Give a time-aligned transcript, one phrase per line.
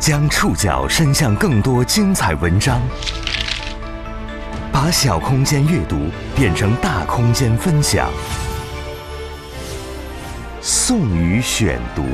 [0.00, 2.80] 将触角伸向更多精彩文章，
[4.72, 6.06] 把小空间阅读
[6.36, 8.08] 变成大空间分享。
[10.62, 12.04] 宋宇选读，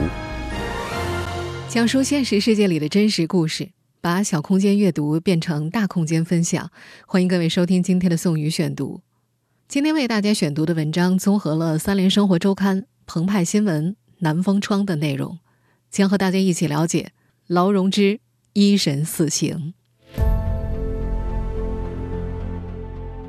[1.68, 3.68] 讲述现实世界里的真实故事，
[4.00, 6.70] 把小空间阅读变成大空间分享。
[7.06, 9.02] 欢迎各位收听今天的宋宇选读。
[9.68, 15.38] 今天为大家选读的文章综合了《三联生活周刊》、澎湃新闻、南风窗的内容，
[15.90, 17.12] 将和大家一起了解。
[17.48, 18.18] 劳荣枝
[18.54, 19.74] 一审死刑。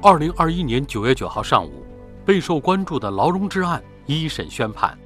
[0.01, 1.83] 二零二一年九月九号上午，
[2.25, 4.97] 备受关注的劳荣枝案一审宣判，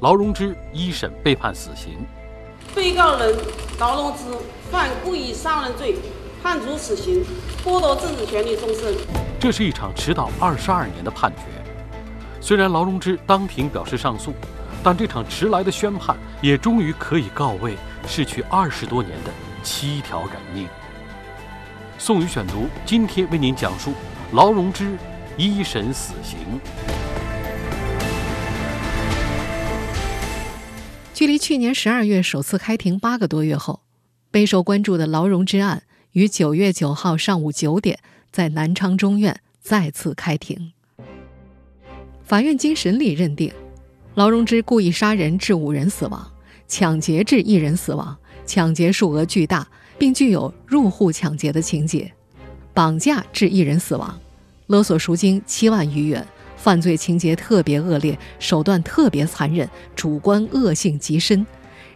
[0.00, 2.04] 劳荣枝一审被判死刑。
[2.74, 3.34] 被告人
[3.78, 4.24] 劳荣枝
[4.70, 5.96] 犯故意杀人罪，
[6.42, 7.24] 判处死刑，
[7.64, 8.94] 剥夺政治权利终身。
[9.40, 11.44] 这是一场迟到二十二年的判决。
[12.42, 14.34] 虽然劳荣枝当庭表示上诉，
[14.82, 17.74] 但这场迟来的宣判也终于可以告慰。
[18.06, 19.30] 逝去二十多年的
[19.62, 20.66] 七条人命。
[21.98, 23.92] 宋宇选读今天为您讲述
[24.32, 24.96] 劳荣枝
[25.36, 26.38] 一审死刑。
[31.12, 33.82] 距离去年十二月首次开庭八个多月后，
[34.30, 37.98] 备受关注的劳荣枝案于九月九号上午九点
[38.30, 40.72] 在南昌中院再次开庭。
[42.24, 43.52] 法院经审理认定，
[44.14, 46.29] 劳荣枝故意杀人致五人死亡。
[46.70, 49.66] 抢劫致一人死亡，抢劫数额巨大，
[49.98, 52.08] 并具有入户抢劫的情节；
[52.72, 54.16] 绑架致一人死亡，
[54.68, 56.24] 勒索赎金七万余元，
[56.56, 61.44] 犯罪情节特别恶劣，手段特别残忍，主观恶性极深，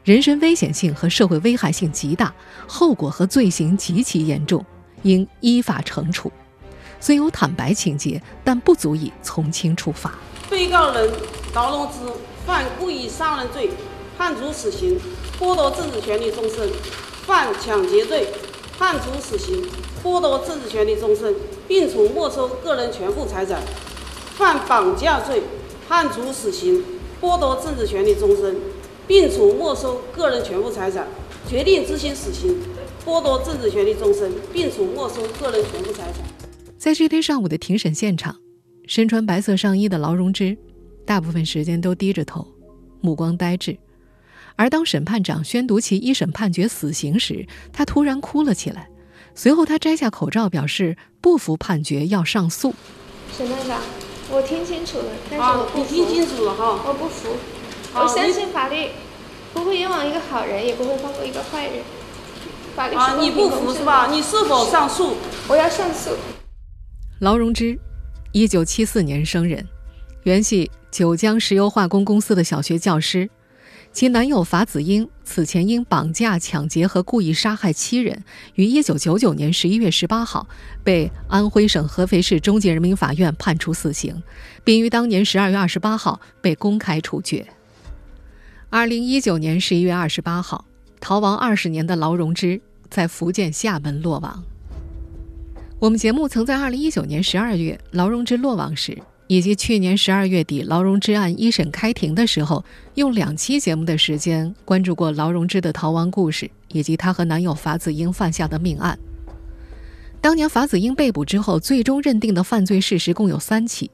[0.02, 2.34] 人身危险性和社会危害性极大，
[2.66, 4.66] 后果和罪行极其严重，
[5.04, 6.32] 应依法惩处。
[6.98, 10.14] 虽有坦白情节，但不足以从轻处罚。
[10.50, 11.12] 被告人
[11.54, 12.12] 劳荣枝
[12.44, 13.70] 犯故意杀人罪。
[14.16, 14.98] 判处死刑，
[15.38, 16.68] 剥夺政治权利终身；
[17.26, 18.28] 犯抢劫罪，
[18.78, 19.64] 判处死刑，
[20.02, 21.34] 剥夺政治权利终身，
[21.66, 23.60] 并处没收个人全部财产；
[24.36, 25.42] 犯绑架罪，
[25.88, 26.82] 判处死刑，
[27.20, 28.56] 剥夺政治权利终身，
[29.06, 31.04] 并处没收个人全部财产；
[31.48, 32.60] 决定执行死刑，
[33.04, 36.22] 剥夺政治权利终身，并处没收个人全部财产。
[36.78, 38.36] 在这天上午的庭审现场，
[38.86, 40.56] 身穿白色上衣的劳荣枝，
[41.04, 42.46] 大部分时间都低着头，
[43.00, 43.76] 目光呆滞。
[44.56, 48.88] 而当审判长宣读其一审判决死刑时，他突然哭了起来。
[49.34, 52.72] 随后，他摘下口罩，表示不服判决，要上诉。
[53.36, 53.80] 审判长，
[54.30, 55.94] 我听清楚了，但是我不服。
[55.94, 56.80] 你听清楚了哈？
[56.86, 57.30] 我不服。
[57.94, 58.90] 我相信法律
[59.52, 61.82] 不会冤枉一个好人，也不会放过一个坏人。
[62.76, 64.08] 法律啊，你不服是吧？
[64.08, 65.16] 你是否上诉？
[65.48, 66.10] 我要上诉。
[67.20, 67.76] 劳荣枝，
[68.30, 69.66] 一九七四年生人，
[70.22, 73.28] 原系九江石油化工公司的小学教师。
[73.94, 78.24] 其男友法子英此前因绑架、抢劫和故意杀害七人，
[78.56, 80.48] 于一九九九年十一月十八号
[80.82, 84.20] 被安徽省合肥市中级人民法院判处死刑，
[84.64, 87.46] 并于当年十二月二十八号被公开处决。
[88.68, 90.64] 二零一九年十一月二十八号，
[91.00, 94.42] 逃亡二十年的劳荣枝在福建厦门落网。
[95.78, 98.98] 我们节目曾在二零一九年十二月劳荣枝落网时。
[99.26, 102.64] 以及去年十二月底劳荣枝案一审开庭的时候，
[102.94, 108.98] 用两期节目的时间关注过劳荣枝的逃亡故事，以及她和男友法子英犯下的命案。
[110.20, 113.90] 当年法子英被捕之后，最终认定的犯罪事实共有三起，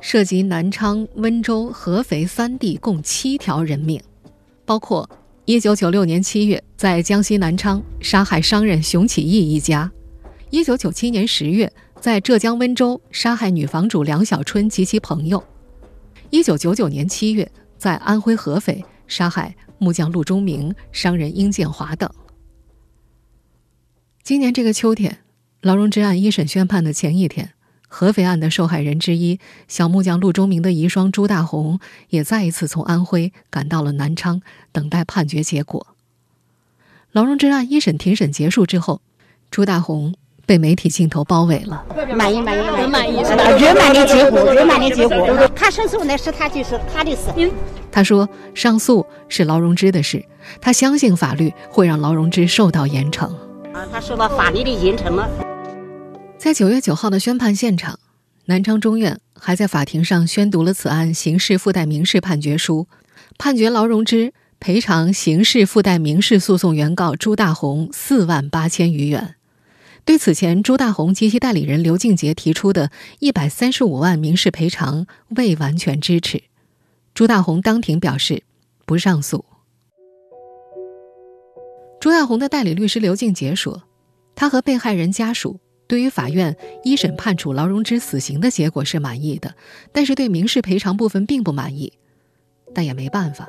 [0.00, 4.00] 涉及南昌、温州、合肥三地共七条人命，
[4.64, 5.08] 包括
[5.44, 9.90] 一九九六年七月在江西南昌杀害商人熊启义一家，
[10.50, 11.72] 一九九七年十月。
[12.00, 15.42] 在浙江温州杀害女房主梁小春及其朋友。
[16.30, 22.08] 一九九九年七月，在安徽合肥杀害木匠陆忠明、商人殷建华等。
[24.22, 25.18] 今年这个秋天，
[25.60, 27.54] 劳荣枝案一审宣判的前一天，
[27.88, 31.80] 合肥案的受害人之一小木匠陆忠明的遗孀朱大红
[32.10, 35.88] 也再一次从安徽赶到了南昌，等待判决结果。
[37.10, 39.02] 劳荣枝案一审庭审结束之后，
[39.50, 40.14] 朱大红。
[40.48, 41.84] 被媒体镜头包围了。
[42.16, 43.16] 满意，满意，很满意？
[43.60, 45.46] 圆满的结果，圆满的结果。
[45.54, 47.52] 他申诉那是他就是他的事。
[47.92, 50.24] 他说上诉是劳荣枝的事，
[50.58, 53.26] 他相信法律会让劳荣枝受到严惩。
[53.74, 55.28] 啊，他受到法律的严惩了。
[56.38, 57.98] 在九月九号的宣判现场，
[58.46, 62.86] 南昌中院还在法庭上宣读了此案刑事附带民事判决书，
[63.36, 69.34] 判决劳荣枝赔偿刑事附带民事诉讼原告朱大红四万八千余元。
[70.08, 75.06] 对此前朱大红及其代理人刘静杰提出的一百三十五万民事赔偿
[75.36, 76.44] 未完全支持，
[77.12, 78.42] 朱大红当庭表示
[78.86, 79.44] 不上诉。
[82.00, 83.82] 朱大红的代理律师刘静杰说，
[84.34, 89.54] 他和被害人家属对于法院一审判处劳荣枝死刑的结果是满意的，
[89.92, 91.92] 但是对民事赔偿部分并不满意。
[92.74, 93.46] 但也没办法，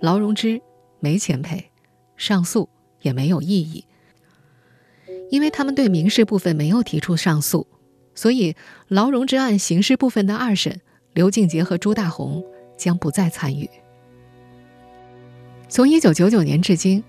[0.00, 0.60] 劳荣枝
[1.00, 1.70] 没钱赔，
[2.18, 2.68] 上诉
[3.00, 3.86] 也没有意义，
[5.30, 7.66] 因为他们对民事部分没有提出上诉，
[8.14, 8.54] 所以
[8.88, 10.80] 劳荣枝案刑事部分的二审，
[11.14, 12.44] 刘静杰和朱大红
[12.76, 13.68] 将不再参与。
[15.68, 17.02] 从一九九九年至今，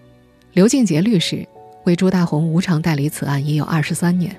[0.53, 1.47] 刘静杰律师
[1.85, 4.35] 为朱大红无偿代理此案已有二十三年，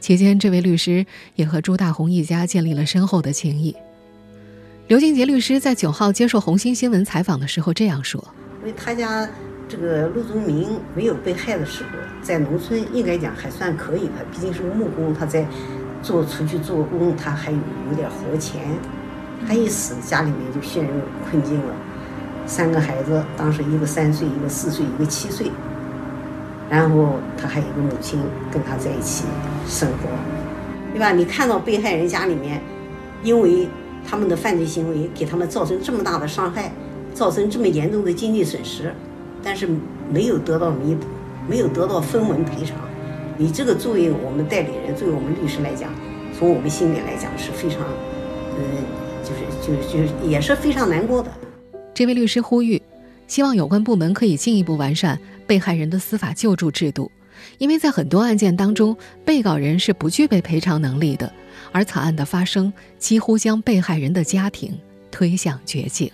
[0.00, 3.74] 期间这位律师也和朱大红一家建立了深厚的情谊。
[4.88, 8.22] 刘静杰律师在九号接受红星新闻采访的时候这样说
[8.60, 9.30] ：“因为他家
[9.72, 11.88] 这个陆宗明没有被害的时候，
[12.20, 15.46] 在农村应该讲还算可以吧，毕竟是个木工，他在
[16.02, 17.56] 做出去做工，他还有
[17.88, 18.60] 有点活钱。
[19.48, 20.92] 他一死，家里面就陷入
[21.30, 21.74] 困境了。”
[22.44, 25.50] 三个孩子，当时一个三岁，一个四岁，一个七岁。
[26.68, 28.20] 然后他还有一个母亲
[28.50, 29.24] 跟他在一起
[29.66, 30.10] 生活，
[30.92, 31.12] 对吧？
[31.12, 32.60] 你看到被害人家里面，
[33.22, 33.66] 因为
[34.06, 36.70] 他们的犯罪行为给他们造成这么大的伤害，
[37.14, 38.92] 造成这么严重的经济损失，
[39.42, 39.68] 但是
[40.10, 41.06] 没有得到弥补，
[41.48, 42.76] 没有得到分文赔偿。
[43.36, 45.90] 你这个作为我们代理人，作为我们律师来讲，
[46.38, 47.80] 从我们心里来讲是非常，
[48.58, 48.62] 嗯，
[49.24, 51.30] 就是就是就是也是非常难过的。
[51.94, 52.80] 这位律师呼吁，
[53.26, 57.10] 希望有关部门可以进一步完善被害人的司法救助制度，
[57.58, 61.32] 因为在很多案件当中，被告人是不具备赔偿能力的，
[61.72, 64.78] 而惨案的发生几乎将被害人的家庭
[65.10, 66.10] 推向绝境。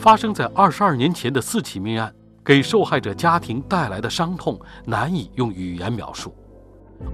[0.00, 2.10] 发生在二十二年前的四起命案，
[2.42, 6.34] 给受害者家庭带来的伤痛难以用语言描述。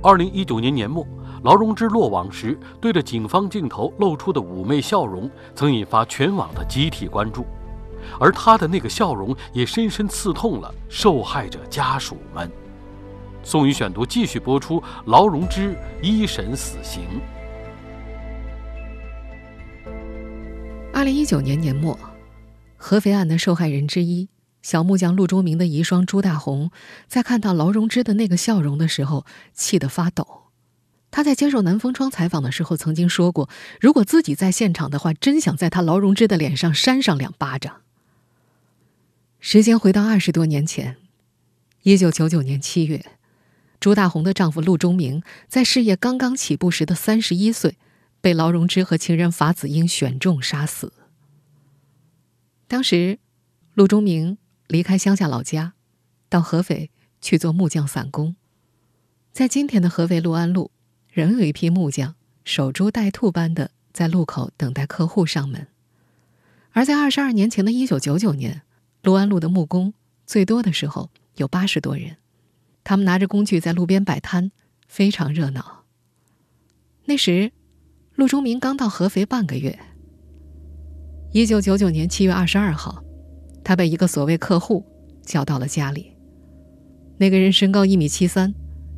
[0.00, 1.04] 二零一九年年末。
[1.42, 7.44] 劳荣枝落网时，对着警方镜头露出的妩媚笑容，曾引发全网的集体关注，
[8.18, 12.50] 而他的那个笑容也深深刺痛了受害者家属们。
[13.44, 17.02] 宋宇选读继续播出：劳荣枝一审死刑。
[20.92, 21.96] 二零一九年年末，
[22.76, 24.28] 合肥案的受害人之一
[24.62, 26.70] 小木匠陆忠明的遗孀朱大红，
[27.06, 29.24] 在看到劳荣枝的那个笑容的时候，
[29.54, 30.42] 气得发抖。
[31.12, 33.48] 他在接受南风窗采访的时候曾经说过
[33.80, 37.80] ：“如果自己在现场的话，真想在他劳荣枝的脸上扇上两巴掌。”
[39.40, 40.96] 时间回到二十多年前，
[41.84, 43.06] 一九九九年七月，
[43.78, 47.76] 朱大红的丈夫陆忠明在事业刚刚起步时的三十一岁，
[48.20, 50.92] 被劳荣枝和情人法子英选中杀死。
[52.68, 53.18] 当时，
[53.74, 55.74] 陆忠明离开乡下老家，
[56.28, 56.90] 到合肥
[57.20, 58.36] 去做木匠散工，
[59.32, 60.70] 在今天的合肥六安路。
[61.12, 62.14] 仍有一批木匠
[62.44, 65.66] 守株待兔般的在路口等待客户上门，
[66.72, 68.60] 而在二十二年前的一九九九年，
[69.00, 69.94] 陆安路的木工
[70.26, 72.18] 最多的时候有八十多人，
[72.84, 74.52] 他们拿着工具在路边摆摊，
[74.86, 75.84] 非常热闹。
[77.06, 77.50] 那时，
[78.14, 79.78] 陆忠明刚到合肥半个月。
[81.36, 83.04] 一九九九年七月二十二号，
[83.62, 84.82] 他被一个所谓客户
[85.22, 86.14] 叫到了家里，
[87.18, 88.54] 那个人身高一米七三。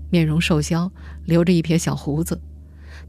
[0.09, 0.89] 面容瘦削，
[1.25, 2.41] 留着一撇小胡子，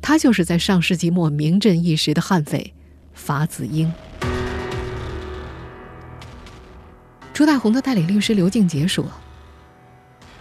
[0.02, 2.74] 他就是在上世纪末名震一时的悍匪
[3.14, 3.94] 法子英。
[7.32, 9.06] 朱大红的代理律师刘静杰说：“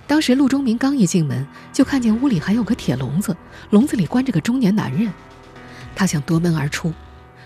[0.09, 3.37] 当时陆忠明刚一进门，就看见屋里还有个铁笼子，
[3.69, 5.13] 笼子里关着个中年男人。
[5.95, 6.91] 他想夺门而出，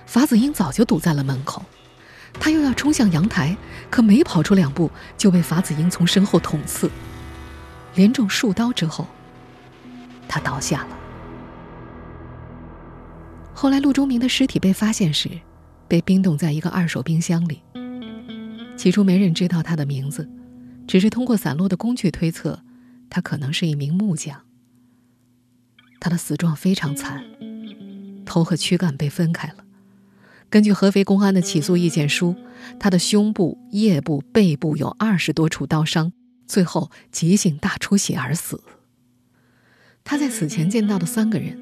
[0.07, 1.65] 法子英早就堵在了门口。
[2.35, 3.57] 他又要冲向阳台，
[3.91, 6.91] 可没跑出两步，就被法子英从身后捅刺。”
[7.95, 9.07] 连中数刀之后，
[10.27, 10.99] 他倒下了。
[13.53, 15.29] 后来，陆忠明的尸体被发现时，
[15.87, 17.63] 被冰冻在一个二手冰箱里。
[18.79, 20.27] 起初，没人知道他的名字，
[20.89, 22.59] 只是通过散落的工具推测，
[23.11, 24.41] 他可能是一名木匠。
[26.01, 27.23] 他的死状非常惨，
[28.25, 29.62] 头和躯干被分开了。
[30.53, 32.37] 根据合肥公安的起诉意见书，
[32.79, 36.13] 他的胸部、腋部、背部有二十多处刀伤。
[36.47, 38.63] 最后急性大出血而死。
[40.05, 41.59] 他在死前见到的三个人，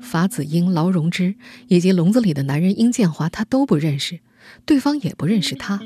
[0.00, 1.36] 法子英、劳荣枝
[1.68, 4.18] 以及笼子里的男人殷建华，他都不认识，
[4.66, 5.78] 对方也不认识他。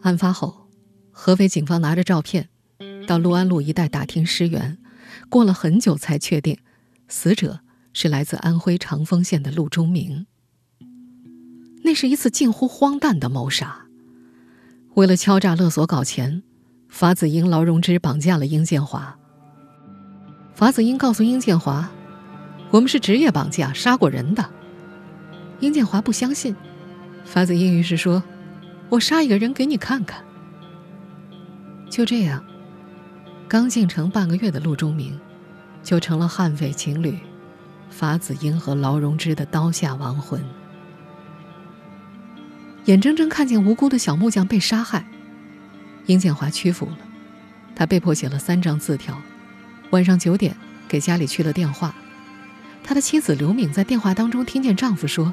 [0.00, 0.66] 案发后，
[1.12, 2.48] 合肥警方拿着照片，
[3.06, 4.78] 到六安路一带打听尸源，
[5.28, 6.58] 过了很久才确定，
[7.06, 7.60] 死者
[7.92, 10.26] 是来自安徽长丰县的陆忠明。
[11.92, 13.82] 那是一次近乎荒诞的谋杀，
[14.94, 16.42] 为了敲诈勒索搞钱。
[16.88, 19.14] 法子英、劳荣枝绑架了殷建华。
[20.54, 21.90] 法子英告诉殷建华
[22.72, 24.48] ：“我们是职业绑架，杀过人的。”
[25.60, 26.56] 殷建华不相信。
[27.26, 28.22] 法子英于是说
[28.88, 30.24] ：“我杀一个人给你看看。”
[31.90, 32.42] 就这样，
[33.46, 35.20] 刚进城半个月的陆中明，
[35.82, 37.18] 就成了悍匪情侣
[37.90, 40.42] 法子英和劳荣枝的刀下亡魂。
[42.86, 45.04] 眼睁睁看见无辜的小木匠被杀害，
[46.06, 46.98] 殷建华屈服了，
[47.76, 49.22] 他被迫写了三张字条，
[49.90, 50.56] 晚上九点
[50.88, 51.94] 给家里去了电话。
[52.82, 55.32] 他的妻子刘敏在电话当中听见丈夫说：“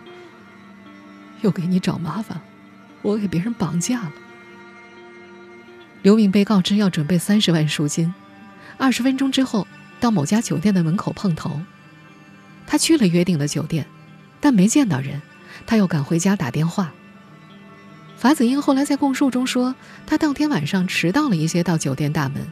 [1.41, 2.39] 又给你找麻烦，
[3.01, 4.12] 我给别人绑架了。”
[6.03, 8.13] 刘敏被告知要准备三十万赎金，
[8.77, 9.65] 二十分钟之后
[10.00, 11.60] 到某家酒店的门口碰头。
[12.68, 13.88] 他去了约定的酒店，
[14.39, 15.20] 但没见到人，
[15.65, 16.94] 他又赶回家打电话。
[18.19, 19.73] 法子英后来在供述中说，
[20.05, 22.45] 他当天晚上迟到了一些到酒店大门，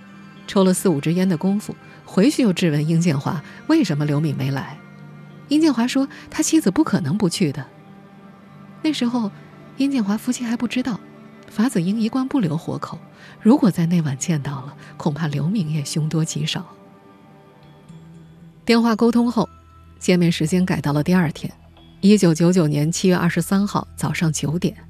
[0.47, 4.77] 抽了四五支烟的功夫，回去又质问殷建华为什么刘敏没来。
[5.50, 7.65] 殷建华说：“他妻子不可能不去的。”
[8.81, 9.29] 那时候，
[9.75, 10.97] 殷建华夫妻还不知道，
[11.50, 12.97] 法子英一贯不留活口。
[13.41, 16.65] 如果在那晚见到了，恐怕刘敏也凶多吉少。
[18.63, 19.50] 电话沟通后，
[20.00, 21.51] 见面时间改到了第二天，
[22.00, 24.87] 一九九九年七月二十三号早上九点。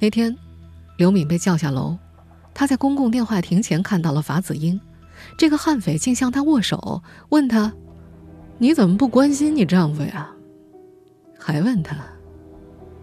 [0.00, 0.34] 那天，
[0.96, 1.98] 刘敏被叫下楼，
[2.54, 4.80] 她在公共电话亭前看到了法子英，
[5.36, 7.72] 这个悍匪竟向她握手，问他。
[8.56, 10.30] 你怎么不关心你丈夫呀？
[11.38, 11.96] 还问他，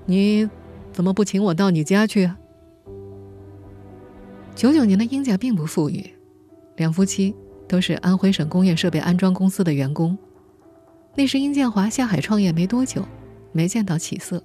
[0.05, 0.47] 你
[0.91, 2.37] 怎么不请我到你家去啊？
[4.55, 6.13] 九九年的英家并不富裕，
[6.75, 7.35] 两夫妻
[7.67, 10.15] 都是安徽省工业设备安装公司的员工。
[11.15, 13.03] 那时殷建华下海创业没多久，
[13.51, 14.43] 没见到起色。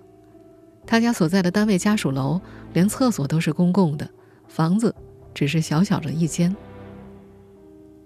[0.87, 2.41] 他家所在的单位家属楼
[2.73, 4.09] 连厕所都是公共的，
[4.49, 4.95] 房子
[5.33, 6.55] 只是小小的一间。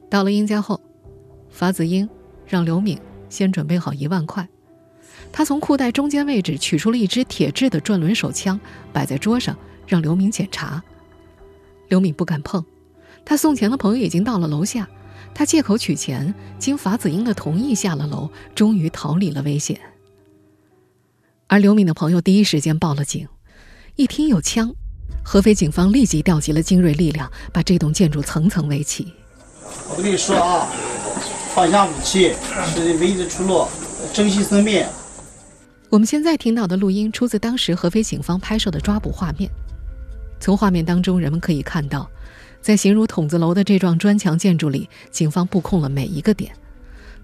[0.08, 0.80] 到了殷家后，
[1.50, 2.08] 法子英。
[2.48, 2.96] 让刘敏
[3.28, 4.48] 先准备好一万块，
[5.32, 8.60] 他从裤袋中间位置取出了一支铁制的转轮手枪，
[8.92, 10.80] 摆在桌上，让刘敏检查。
[11.88, 12.64] 刘敏不敢碰，
[13.24, 14.88] 他送钱的朋友已经到了楼下，
[15.34, 19.80] 他借口取钱，经法子英的同意下了楼，终于逃离了危险。
[21.48, 23.28] 而刘敏的朋友第一时间报了警，
[23.94, 24.74] 一听有枪，
[25.22, 29.12] 合肥警方立即调集了精锐力量，把这栋建筑层层围起。
[29.96, 30.68] 我跟你说啊。
[31.54, 32.34] 放下武器
[32.74, 33.64] 是唯一的出路，
[34.12, 34.84] 珍惜生命。
[35.88, 39.50] 我们现在听到的录音出自当时合肥警方拍摄的抓捕画面。
[40.38, 42.10] 从画面当中，人们可以看到，
[42.60, 46.52] 在形如筒子楼的这幢砖墙建筑里，警方布控了每一个点。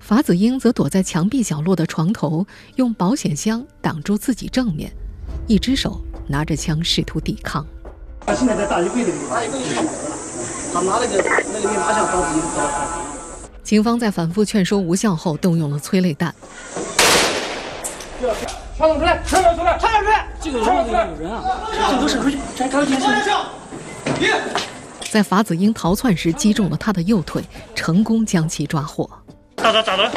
[0.03, 2.45] 法子英则躲在墙壁角落的床头，
[2.75, 4.93] 用保险箱挡住自己正面，
[5.47, 7.65] 一只手拿着枪试图抵抗。
[8.27, 9.13] 他现在在大衣柜里，
[10.75, 11.23] 他拿那个
[11.55, 12.43] 那个密码箱法子英
[13.63, 16.35] 警方在反复劝说无效后，动用了催泪弹。
[18.77, 20.27] 传出来，传出来，传出来！
[20.41, 21.45] 这个屋子里有人啊！
[21.89, 23.07] 镜头伸出去，查查监视。
[25.13, 27.45] 在法子英逃窜时，击中了他的右腿，
[27.77, 29.09] 成功将其抓获。
[29.63, 30.11] 咋咋咋的？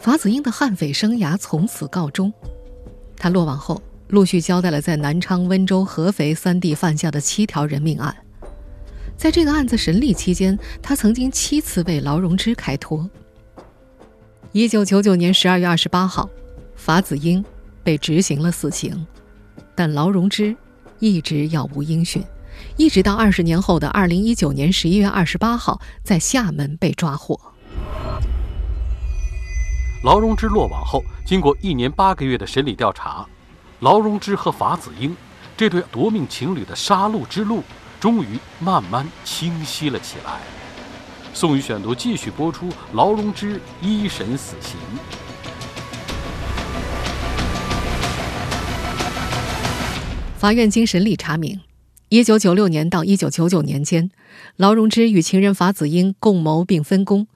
[0.00, 2.32] 法子英的悍匪生涯从此告终。
[3.16, 3.80] 他落网后。
[4.08, 8.16] 陆续交代了在南昌、温州、合肥三地犯下的七条人命案。
[9.18, 13.06] 在这个案子审理期间，他曾经七次为劳荣枝开脱。
[14.52, 16.26] 一九九九年十二月二十八号，
[16.74, 17.44] 法子英
[17.82, 19.06] 被执行了死刑，
[19.74, 20.56] 但劳荣枝
[21.00, 22.24] 一直杳无音讯，
[22.76, 27.40] 一直到二十年后的二零一九年十一月二十八号，在厦门被抓获。
[30.04, 33.26] 劳荣枝落网后，经过一年八个月的审理调查。
[33.80, 35.16] 劳荣枝和法子英
[35.56, 37.62] 这对夺命情侣的杀戮之路，
[38.00, 40.40] 终于慢慢清晰了起来。
[41.34, 44.76] 宋宇选读继续播出：劳荣枝一审死刑。
[50.36, 51.60] 法院经审理查明，
[52.10, 54.10] 一九九六年到一九九九年间，
[54.56, 57.26] 劳荣枝与情人法子英共谋并分工，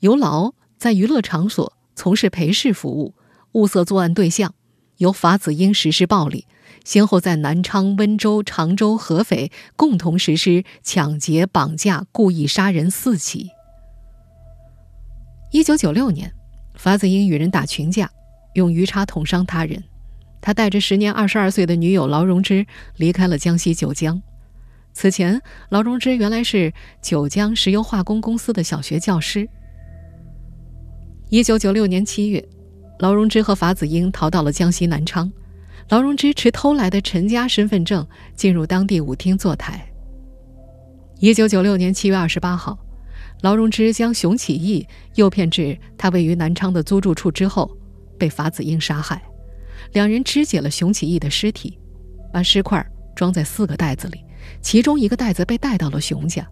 [0.00, 3.14] 由劳在娱乐场所从事陪侍服务，
[3.52, 4.54] 物色作案对象。
[4.96, 6.46] 由法子英实施暴力，
[6.84, 13.48] 先后在南昌、温州、常州、合肥共同实施抢劫、绑架、故意杀人四起。
[15.50, 16.32] 一九九六年，
[16.74, 18.10] 法子英与人打群架，
[18.54, 19.82] 用鱼叉捅伤他人。
[20.42, 24.20] 他带着时年二十二岁的女友劳荣枝离开了江西九江。
[24.92, 26.70] 此前，劳荣枝原来是
[27.00, 29.48] 九江石油化工公司的小学教师。
[31.30, 32.46] 一九九六年七月。
[32.98, 35.32] 劳荣枝和法子英逃到了江西南昌，
[35.88, 38.06] 劳荣枝持偷来的陈家身份证
[38.36, 39.84] 进入当地舞厅坐台。
[41.18, 42.78] 一九九六年七月二十八号，
[43.40, 47.76] 劳荣枝将熊启义诱骗至他位于南昌的租住处之后，
[48.16, 49.20] 被法子英杀害。
[49.92, 51.78] 两人肢解了熊启义的尸体，
[52.32, 52.84] 把尸块
[53.14, 54.24] 装在四个袋子里，
[54.60, 56.46] 其中一个袋子被带到了熊家。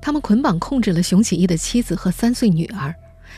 [0.00, 2.94] 他们捆绑控制了熊启义的妻子和三岁女儿，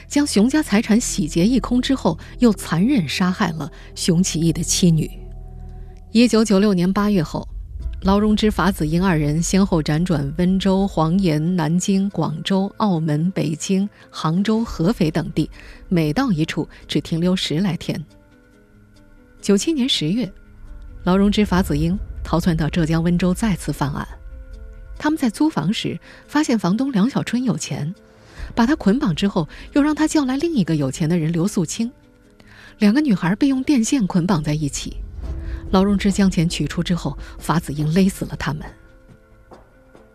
[0.07, 5.11] 将熊家财产洗劫一空之后，又残忍杀害了熊启义的妻女。
[6.13, 7.47] 一九九六年八月后。
[8.03, 15.51] 劳荣枝、法子英二人先后辗转温州、黄岩、南京、广州、澳门、北京、杭州、合肥等地，
[15.89, 17.99] 每到一处只停留十来天。
[19.45, 20.33] 九七年十月，
[21.03, 24.09] 劳荣枝、法子英逃窜到浙江温州，再次犯案。
[24.97, 27.95] 他们在租房时发现房东梁小春有钱，
[28.55, 31.93] 把他捆绑之后，又让他叫来另一个有钱的人刘素清，
[32.79, 34.97] 两个女孩被用电线捆绑在一起。
[35.71, 38.65] 劳荣枝将钱取出之后，法子英勒死了他们。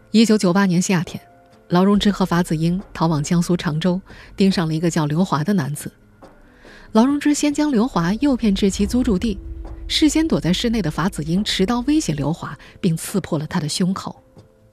[0.09, 1.21] 一九九八年夏天，
[1.67, 4.01] 劳荣枝和法子英逃往江苏常州，
[4.35, 5.91] 盯上了一个叫刘华的男子。
[6.93, 9.37] 劳荣枝先将刘华诱骗至其租住地，
[9.87, 14.15] 事先躲在室内的法子英持刀威胁刘华，并刺破了他的胸口。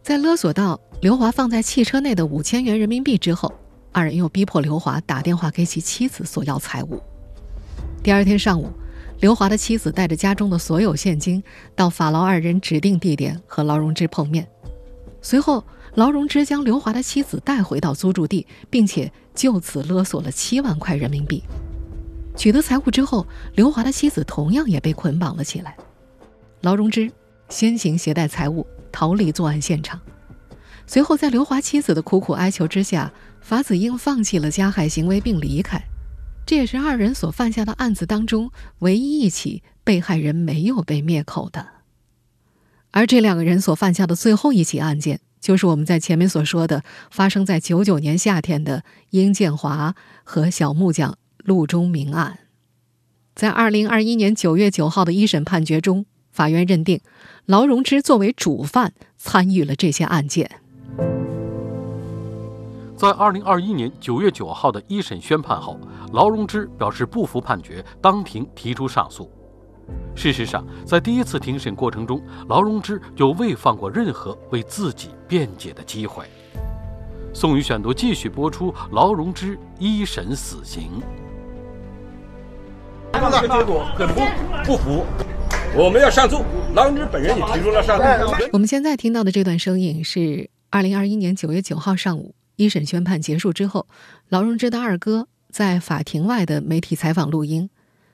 [0.02, 3.52] 在勒索到刘华放在汽车内的五千元人民币之后，
[3.92, 7.02] 二人又逼迫刘华打电话给其妻子索要财物。
[8.02, 8.70] 第二天上午。
[9.20, 11.42] 刘华的妻子带着家中的所有现金
[11.74, 14.46] 到法劳二人指定地点和劳荣枝碰面，
[15.22, 21.42] 随后劳荣枝将刘华的妻子带回到租住地，并且就此勒索了七万块人民币。
[22.36, 25.76] 取得财物之后，刘华的妻子同样也被捆绑了起来。
[26.60, 27.10] 劳荣枝
[27.48, 30.00] 先行携带财物逃离作案现场，
[30.86, 35.82] 随后在刘华妻子的苦苦哀求之下，法子英放弃了加害行为并离开。
[36.44, 41.66] 这也是二人所犯下的案子当中唯一一起被害人没有被灭口的，
[42.92, 52.40] 而这两个人所犯下的最后一起案件，就是我们在前面所说的发生在九九年夏天的殷建华和小木匠陆中明案。
[53.36, 57.00] 在二零二一年九月九号的一审判决中，法院认定
[57.44, 60.50] 劳荣枝作为主犯参与了这些案件。
[62.96, 65.78] 在二零二一年九月九号的一审宣判后，
[66.12, 69.30] 劳荣枝表示不服判决，当庭提出上诉。
[70.16, 76.24] 事实上，在第一次庭审过程中，劳荣枝就未放过任何为自己辩解的机会。
[77.32, 81.02] 宋宇选读继续播出劳荣枝一审死刑。
[83.20, 84.20] 这个结果很不
[84.64, 85.04] 不服，
[85.74, 86.44] 我们要上诉。
[86.74, 88.34] 劳荣枝本人也提出了上诉。
[88.52, 92.34] 我们现在听到的这段声音是二零二一年九月九号上午。
[92.56, 93.86] 一审宣判结束之后，
[94.30, 97.68] 劳荣枝的二哥在法庭外的媒体采访录音。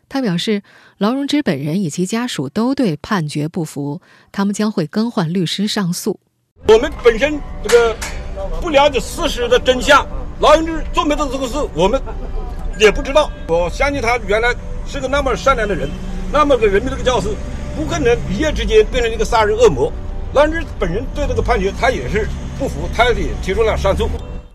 [0.08, 0.62] 他表示，
[0.98, 6.18] 劳荣枝本人以及家属都对判决不服，他们将会更换律师上诉。
[6.66, 7.96] 我们本身这个
[8.60, 10.04] 不了解事实的真相，
[10.40, 12.02] 劳荣枝做没做这个事，我们
[12.80, 13.30] 也不知道。
[13.46, 14.52] 我相信他原来
[14.86, 15.88] 是个那么善良的人，
[16.32, 17.28] 那么个人民这个教师，
[17.76, 19.92] 不可能一夜之间变成一个杀人恶魔。
[20.34, 24.08] 兰芝本人对这个判决，他也是不服，他也提出了上诉。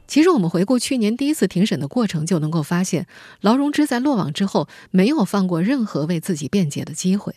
[0.07, 3.07] 其实，我们回顾去年第一次庭审的过程，就能够发现，
[3.41, 7.35] 劳荣枝在落网之后没有放过任何为自己辩解的机会。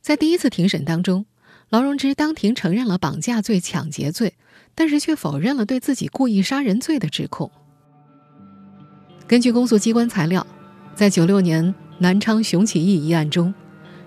[0.00, 1.26] 在第一次庭审当中，
[1.68, 4.34] 劳荣枝当庭承认了绑架罪、抢劫罪，
[4.74, 7.50] 但是却否认了对自己故意杀人罪的指控。
[9.26, 10.46] 根据公诉机关材料，
[10.94, 13.52] 在九六年南昌熊起义一案中，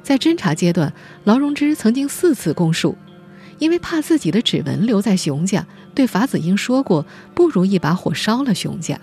[0.03, 0.93] 在侦查阶段，
[1.23, 2.97] 劳荣枝曾经四次供述。
[3.57, 8.99] 因为怕自己的指纹留在熊家，对法子英说过不如一把火烧了熊家。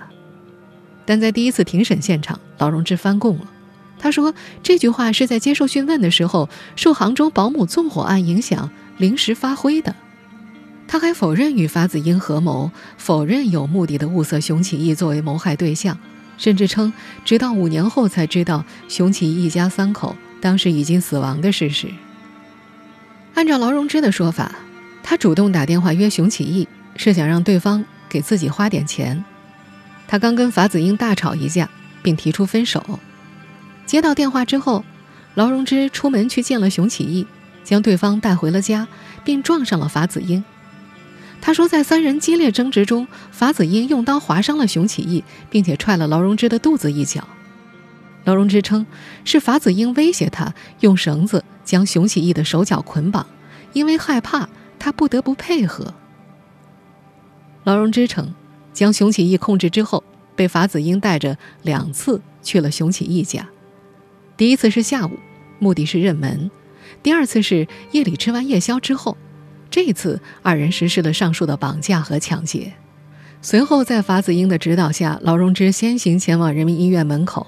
[1.06, 3.50] 但在第一次庭审现场，劳荣枝翻供了。
[3.98, 9.96] 他说这句话是在接受讯问的时候，受杭州保姆纵火案影响临时发挥的。
[10.86, 15.98] 他还否认与法子英合谋，否认有目的的物色熊起义作为谋害对象，
[16.42, 16.92] 甚至称
[17.24, 21.86] 直到五年后才知道熊起一家三口当时已经死亡的事实。
[23.34, 24.50] 按照劳荣枝的说法，
[25.04, 29.24] 他主动打电话约熊起义，是想让对方给自己花点钱。
[30.08, 31.70] 他刚跟法子英大吵一架，
[32.02, 32.98] 并提出分手。
[33.86, 34.84] 接到电话之后，
[35.34, 37.24] 劳荣枝出门去见了熊起义，
[37.62, 38.88] 将对方带回了家，
[39.22, 40.42] 并撞上了法子英。
[41.42, 47.26] 他说，在三人激烈争执中，法子英用刀划伤了熊起义，并且踹了劳荣枝的肚子一脚。
[48.24, 48.86] 劳荣枝称，
[49.24, 51.44] 是法子英威胁他用绳子。
[51.64, 53.24] 将熊起义的手脚捆绑，
[53.72, 55.94] 因为害怕，他不得不配合。
[57.64, 58.34] 劳荣枝称，
[58.72, 60.02] 将熊起义控制之后，
[60.34, 63.48] 被法子英带着两次去了熊起义家。
[64.36, 65.18] 第一次是下午，
[65.60, 66.50] 目的是认门；
[67.00, 69.16] 第二次是夜里吃完夜宵之后。
[69.72, 72.74] 这次，二人实施了上述的绑架和抢劫。
[73.40, 77.46] 随后，在法子英的指导下，劳荣枝先行前往人民医院门口。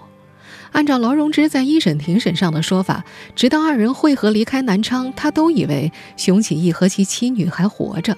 [0.72, 3.04] 按照劳荣枝在一审庭审上的说法，
[3.36, 8.16] 直到二人会合离开南昌，他都以为熊启义和其妻女还活着。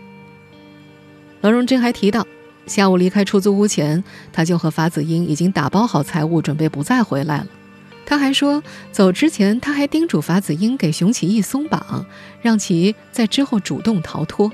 [1.40, 2.24] 劳荣枝还提到，
[2.66, 7.46] 下午离开出租屋前，他就和法子英已经打包好财物，准备不再回来了。
[8.06, 12.06] 他还说，走之前他还叮嘱法子英给熊启义松绑，
[12.40, 14.50] 让其在之后主动逃脱。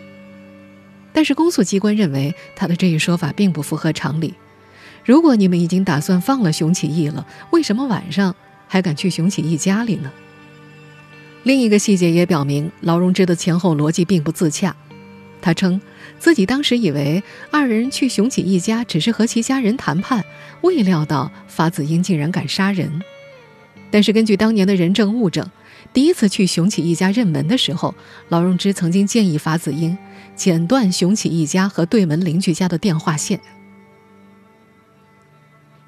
[1.13, 4.33] 但是公诉机关认为他的这一说法并不符合常理。
[5.05, 8.35] 如果你们已经打算放了熊启义了，为什么晚上
[8.67, 10.11] 还敢去熊启义家里呢？
[11.43, 14.75] 另一个细节也表明劳荣枝的前后逻辑并不自洽。
[15.43, 15.79] 他称
[16.19, 20.25] 自己当时以为二人去熊启义家只是和其家人谈判，
[20.63, 23.03] 未料到法子英竟然敢杀人。
[23.93, 25.49] 但是根据当年的人证物证，
[25.93, 27.95] 第一次去熊启义家认门的时候，
[28.29, 29.97] 劳荣枝曾经建议法子英。
[30.35, 33.39] 剪断熊启一家和对门邻居家的电话线，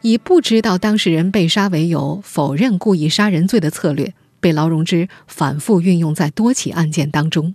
[0.03, 7.55] 以不知道当事人被杀为由否认故意杀人罪的策略，被劳荣枝反复运用在多起案件当中。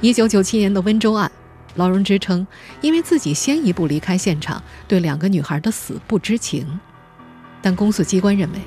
[0.00, 1.30] 一九九七年的温州案，
[1.74, 2.46] 劳荣枝称，
[2.80, 6.66] 因为自己先一步离开现场，对两个女孩的死不知情，
[7.60, 8.58] 但公诉机关认为。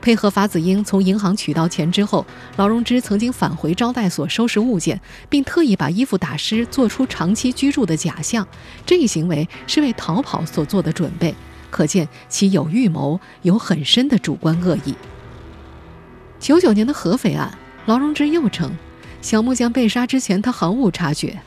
[0.00, 2.24] 配合法子英从银行取到钱之后，
[2.56, 8.46] 劳荣枝曾经返回招待所收拾物件，并特意把衣服打湿，做出长期居住的假象。
[8.86, 11.34] 这一行为是为逃跑所做的准备，
[11.70, 14.94] 可见其有预谋，有很深的主观恶意。
[16.38, 17.52] 九九年的合肥案，
[17.84, 18.72] 劳荣枝又称，
[19.20, 21.42] 小木匠被杀之前，他毫无察觉。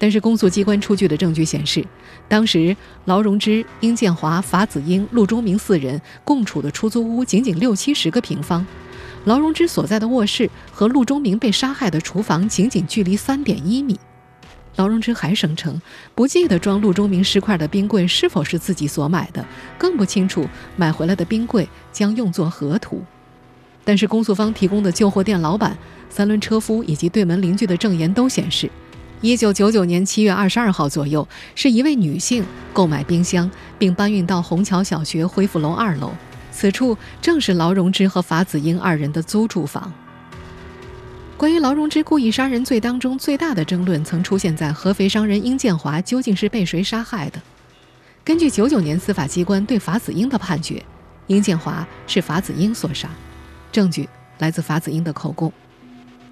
[0.00, 1.84] 但是公诉机关出具的证据显示，
[2.26, 8.66] 当时劳荣枝、殷建华、法子英、陆忠明四人共处的出租屋仅仅六七十个平方，
[9.26, 14.00] 劳荣枝所在的卧室和陆忠明被杀害的厨房仅仅距离三点一米。
[14.76, 15.78] 劳荣枝还声称，
[16.14, 19.44] 不记得装陆忠明尸块的冰柜是否是自己所买的，
[19.76, 23.04] 更不清楚买回来的冰柜将用作何图。
[23.84, 25.76] 但是公诉方提供的旧货店老板、
[26.08, 28.70] 三轮车夫以及对门邻居的证言都显示。
[29.22, 36.10] 一九九九年七月二十二号左右，是一位女性购买冰箱，并搬运到虹桥小学恢复楼二楼。
[36.50, 39.92] 此处正是劳荣枝和法子英二人的租住房。
[41.36, 47.38] 关于劳荣枝故意杀人罪当中最大的争论，曾出现在合肥商人殷建华究竟是被谁杀害的。
[48.24, 50.82] 根据九九年司法机关对法子英的判决，
[51.26, 53.06] 殷建华是法子英所杀。
[53.70, 55.52] 证据来自法子英的口供。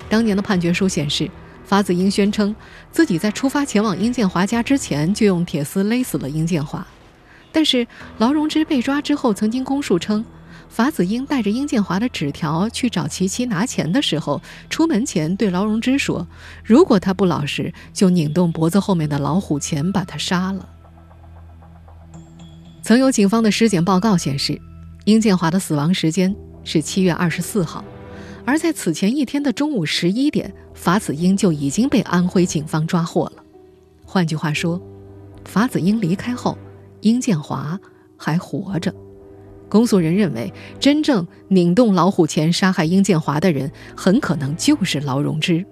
[0.08, 1.30] 当年的判决书显示。
[1.68, 2.56] 法子英宣称，
[2.90, 6.84] 自己在出发前往殷建华家之前就用铁丝勒死了殷建华。
[7.52, 10.24] 但是劳荣枝被抓之后，曾经供述称，
[10.70, 16.26] 法子英带着殷建华的纸条去找琪琪拿钱的时候，出门前对劳荣枝说
[16.64, 20.66] ：“如果他不老实，就拧动脖子后面的老虎钳把他杀了。”
[22.80, 24.58] 曾有警方的尸检报告显示，
[25.04, 27.84] 殷建华的死亡时间是七月二十四号。
[28.48, 33.44] 而在此前一天的中午十一点，法子英就已经被安徽警方抓获了。
[34.06, 34.80] 换句话说，
[35.44, 36.56] 法子英离开后，
[37.02, 37.78] 殷建华
[38.16, 38.90] 还活着。
[39.68, 45.62] 公诉人认为，真正拧动老虎钳杀害殷建华的人，很可能就是劳荣枝。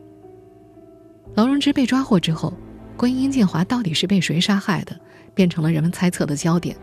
[1.35, 2.53] 劳荣枝被抓获之后，
[2.95, 4.95] 关于殷建华到底是被谁杀害的，
[5.35, 6.77] 变成了人们猜测的焦点。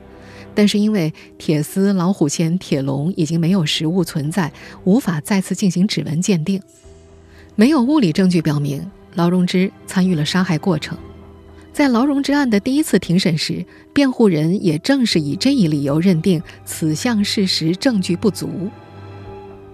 [0.56, 4.52] 但是因为铁丝、老虎钳、铁笼已经没有实物存在，
[4.84, 6.62] 无法再次进行指纹鉴定，
[7.56, 10.98] 没有物理证据表明劳荣枝参与了杀害过程。
[11.72, 18.70] 在劳荣枝案的第一次庭审时，辩护人也正是以这一理由认定此项事实证据不足。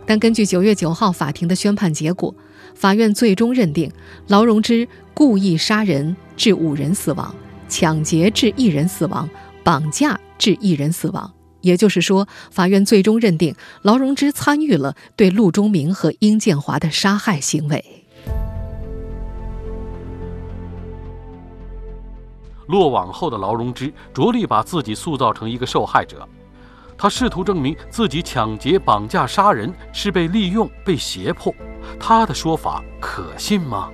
[0.06, 2.34] 但根据九月九号法庭的宣判结果，
[2.74, 3.92] 法院最终认定
[4.28, 7.36] 劳荣枝故意杀人致五人死亡，
[7.68, 9.30] 抢劫致一人死亡，
[9.62, 10.18] 绑架。
[10.39, 17.86] 致一人死亡，也就是说，法院最终认定劳荣枝参与了对陆忠明和殷建华的杀害行为。
[22.67, 26.28] 落网后的劳荣枝着力把自己塑造成一个受害者，
[26.95, 31.54] 他试图证明自己抢劫、绑架、杀人是被利用、被胁迫。
[31.99, 33.89] 他的说法可信吗？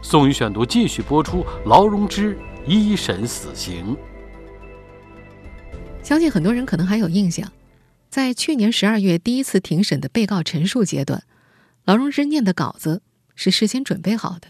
[0.00, 3.94] 宋宇选读继续播出：劳荣枝一审死刑。
[6.02, 7.52] 相信很多人可能还有印象，
[8.10, 11.22] 在去年十二月第一次庭审的被告陈述阶段，
[11.84, 13.02] 劳荣枝念的稿子
[13.34, 14.48] 是事先准备好的。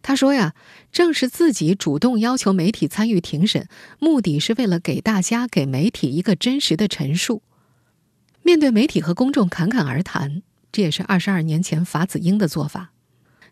[0.00, 0.54] 他说呀，
[0.92, 7.42] 正是自己主动要求媒体参与庭审，目的是为了给大家、给媒体一个真实的陈述。
[8.42, 12.92] 面对媒体和公众侃侃而谈，这也是二十二年前法子英的做法。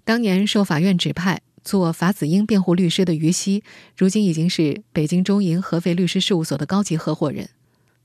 [0.05, 3.62] 当年受法院指派做法子英辩护律师的于西，
[3.96, 7.51] 如今已经是北京中银合肥律师事务所的高级合伙人。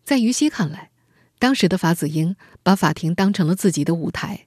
[0.03, 0.91] 在于西看来，
[1.39, 4.45] 当时的法子英把法庭当成了自己的舞台，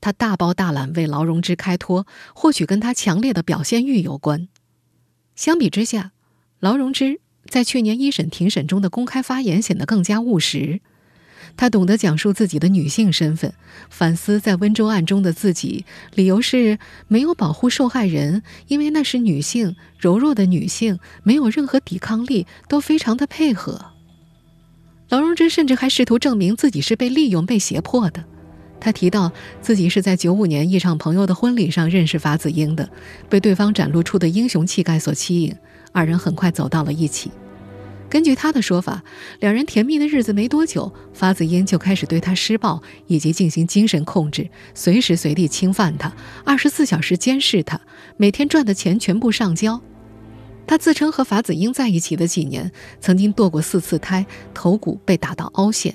[0.00, 4.48] 他大包大揽为劳荣枝开脱，或许跟他强烈的表现欲有关。
[5.34, 6.12] 相比之下，
[6.60, 10.80] 劳荣枝在去年一审庭审中的公开发言显得更加务实。
[11.56, 13.52] 她懂得讲述自己的女性身份，
[13.90, 16.78] 反思在温州案中的自己，理由是
[17.08, 23.86] 没有保护受害人，因为那是女性，柔弱的女性没有任何抵抗力，都非常的配合。
[25.08, 28.24] 劳荣枝甚至还试图证明自己是被利用、被胁迫的。
[28.80, 32.88] 他提到自己是在九五年一场朋友的婚礼上认识法子英的，
[33.28, 35.54] 被对方展露出的英雄气概所吸引，
[35.92, 37.30] 二人很快走到了一起。
[38.12, 39.02] 根据他的说法，
[39.40, 47.80] 两人甜蜜的日子没多久，法子英就开始对他施暴，以及进行精神控制，随时随地侵犯他，二十四小时监视他，
[48.18, 49.80] 每天赚的钱全部上交。
[50.66, 52.70] 他自称和法子英在一起的几年，
[53.00, 55.94] 曾经堕过四次胎，头骨被打到凹陷。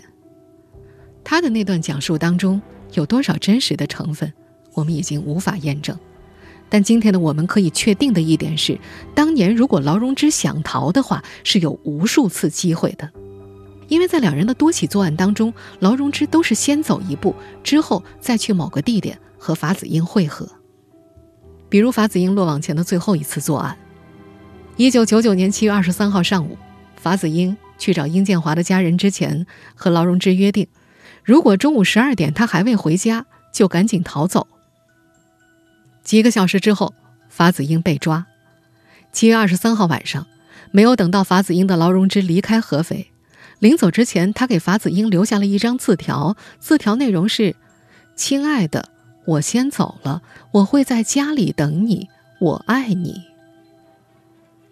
[1.23, 2.60] 他的那段讲述当中
[2.93, 4.34] 有多少真实的成分，
[4.73, 5.95] 我们已经无法验证。
[6.69, 8.77] 但今天的我们可以确定的一点是，
[9.15, 13.10] 当年如果劳荣枝想逃的话，是有无数次机会的，
[13.88, 20.47] 因为在两人的多起作案当中，劳荣枝都是先走一步，之后再去某个地点和法子英会合。
[21.69, 23.77] 比如法子英落网前的最后一次作案，
[24.75, 26.58] 一九九九年七月二十三号上午，
[26.95, 30.67] 法子英去找殷建华的家人之前，和劳荣枝约定，
[31.23, 34.47] 如果中午十二点他还未回家，就赶紧逃走。
[36.07, 36.93] 几个小时之后，
[37.27, 38.25] 法子英被抓。
[39.11, 40.25] 七月二十三号晚上，
[40.71, 43.11] 没有等到法子英的劳荣枝离开合肥，
[43.59, 46.37] 临走之前，他给法子英留下了一张字条。
[46.61, 47.57] 字条内容是
[48.15, 48.87] ：“亲爱的，
[49.25, 52.07] 我先走了，我会在家里等你，
[52.39, 53.23] 我爱你。”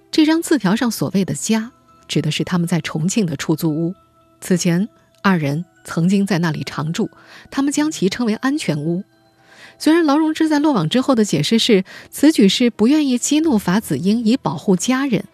[0.10, 1.74] 这张字条上所谓的“家”，
[2.08, 3.94] 指的是他们在重庆的出租屋。
[4.40, 4.88] 此前，
[5.22, 7.10] 二人曾经在那里常住，
[7.52, 9.04] 他们将其称为“安全屋”。
[9.78, 15.26] 虽然劳荣枝在落网之后的解释是此举是不愿意激怒法子英以保护家人，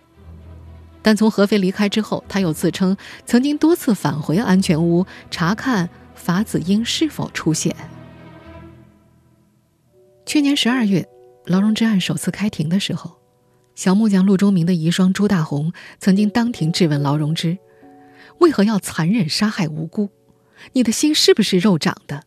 [1.01, 7.75] 但从合肥离开之后，他又自称曾经多次返回安全屋查看法子英是否出现。
[10.25, 11.07] 去年十二月，
[11.45, 13.17] 劳荣枝案首次开庭的时候，
[13.75, 17.57] 小木匠陆忠明的遗孀朱大红曾经当庭质问劳荣枝
[18.39, 20.09] ：“为何要残忍杀害无辜？
[20.73, 22.23] 你的心是不是肉长的？”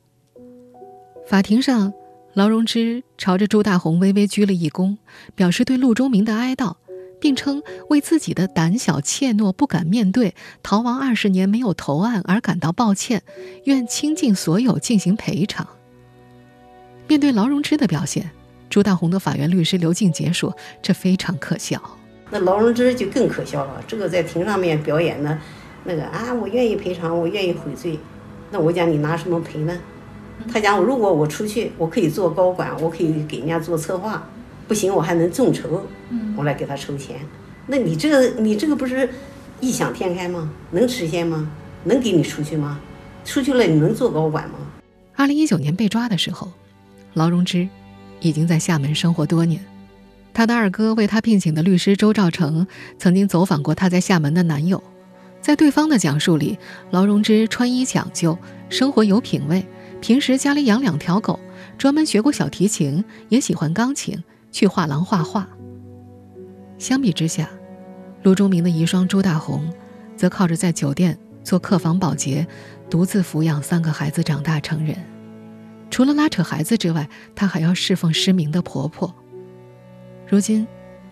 [1.27, 1.93] 法庭上。
[2.35, 4.97] 劳荣枝朝着朱大红微微鞠了一躬，
[5.37, 6.75] 表示对陆忠明的哀悼，
[7.21, 13.23] 并称为自己的胆小怯懦、不敢面对、逃亡二十年没有投案而感到抱歉，
[13.67, 15.65] 愿倾尽所有进行赔偿。
[17.07, 18.33] 面对劳荣枝的表现，
[18.69, 21.81] 朱大红的法院律师刘静杰说：“这非常可笑。”
[22.31, 25.39] 那劳荣枝就更可笑了，这个在庭上面表演的，
[25.85, 27.97] 那个啊，我愿意赔偿，我愿意悔罪，
[28.51, 29.79] 那我讲你拿什么赔呢？
[30.53, 34.29] 他讲，如果我出去，我可以做高管，我可以给人家做策划，
[34.69, 35.83] 不行，我还能众筹，
[36.37, 37.17] 我来给他筹钱。
[37.67, 39.09] 那你这个，你这个不是
[39.61, 40.51] 异想天开吗？
[40.73, 41.51] 能实现吗？
[41.85, 42.79] 能给你出去吗？
[43.25, 44.59] 出去了，你能做高管吗？
[45.17, 46.51] 二零一九年被抓的时候，
[47.15, 47.69] 劳荣枝
[48.21, 49.65] 已经在厦门生活多年。
[50.35, 52.67] 他的二哥为他聘请的律师周兆成
[52.99, 54.83] 曾经走访过他在厦门的男友，
[55.41, 56.59] 在对方的讲述里，
[56.91, 58.37] 劳荣枝穿衣讲究，
[58.69, 59.65] 生活有品位。
[60.05, 61.41] 平时家里养两条狗，
[61.79, 65.49] 专门学过小提琴，也喜欢钢琴，去画廊画画。
[66.77, 67.49] 相比之下，
[68.23, 69.73] 陆忠明的遗孀朱大红，
[70.15, 72.47] 则靠着在酒店做客房保洁，
[72.91, 74.95] 独自抚养三个孩子长大成人。
[75.91, 79.15] 除了拉扯孩子之外，她还要侍奉失明的婆婆。
[80.29, 80.67] 如今，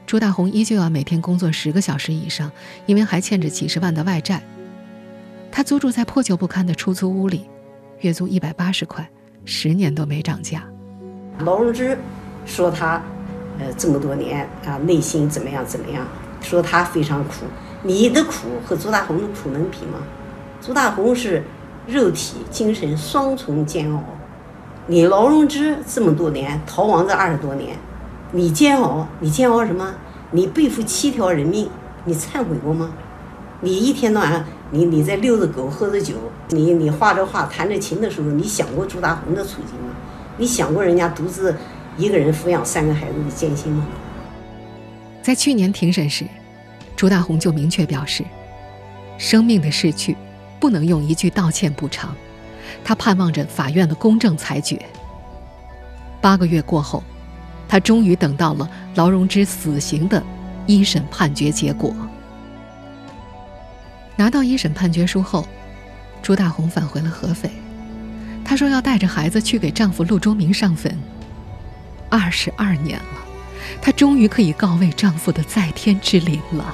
[0.05, 2.53] 朱大红依旧要每天工作十个小时以上，
[2.85, 4.43] 因为还欠着几十万的外债。
[5.51, 7.49] 她租住在破旧不堪的出租屋里。
[8.03, 9.09] 月租一百八十块，
[9.45, 10.65] 十年都没涨价。
[11.39, 11.97] 劳荣枝
[12.45, 13.01] 说他，
[13.59, 16.05] 呃，这么多年啊，内心怎么样怎么样？
[16.41, 17.45] 说他非常苦。
[17.85, 19.99] 你的苦和朱大红的苦能比吗？
[20.61, 21.45] 朱大红是
[21.87, 24.03] 肉体、精神双重煎熬。
[24.89, 27.77] 你劳荣枝这么多年逃亡这二十多年，
[28.33, 29.95] 你煎熬，你煎熬什么？
[30.33, 31.69] 你背负七条人命，
[32.05, 32.91] 你忏悔过吗？
[33.61, 34.45] 你一天到晚。
[34.75, 36.15] 你你在遛着狗喝着酒，
[36.49, 39.95] 你你画着画弹着琴的时候，你想过朱大红的处境吗？
[40.39, 41.55] 你想过人家独自
[41.99, 43.87] 一个人抚养三个孩子的艰辛吗？
[45.21, 46.25] 在去年庭审时，
[46.97, 48.25] 朱大红就明确表示，
[49.19, 50.17] 生命的逝去
[50.59, 52.17] 不能用一句道歉补偿，
[52.83, 54.81] 他盼望着法院的公正裁决。
[56.23, 57.03] 八个月过后，
[57.69, 60.23] 他终于等到了劳荣枝死刑的
[60.67, 61.95] 一审判决结果。
[64.23, 65.49] 拿到一审判决书后，
[66.23, 67.51] 朱大红返回了合肥。
[68.45, 70.97] 她说要带着孩子去给丈夫陆忠明上坟。
[72.09, 73.27] 二十二年了，
[73.81, 76.73] 她终于可以告慰丈夫的在天之灵了。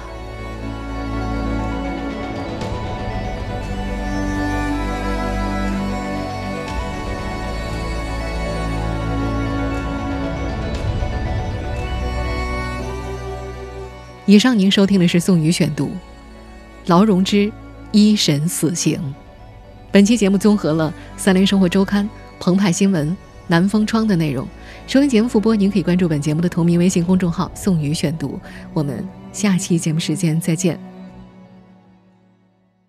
[14.27, 15.91] 以上您收听的是宋宇选读，
[16.88, 17.51] 劳荣枝
[17.92, 19.01] 一审死刑。
[19.90, 22.05] 本期节目综合了《三联生活周刊》、
[22.40, 24.46] 澎湃新闻、南风窗的内容。
[24.87, 28.40] 收听节目复播，您可以关注本节目的同名微信公众号“宋宇选读”。
[28.72, 30.88] 我们下期节目时间再见。